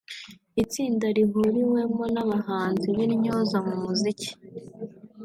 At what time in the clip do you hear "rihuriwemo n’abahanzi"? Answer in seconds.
1.17-2.87